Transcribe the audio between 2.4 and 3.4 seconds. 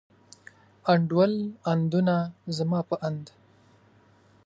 زما په اند.